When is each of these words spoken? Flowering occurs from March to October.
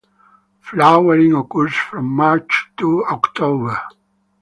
Flowering 0.61 1.35
occurs 1.35 1.75
from 1.75 2.05
March 2.07 2.71
to 2.77 3.05
October. 3.05 3.79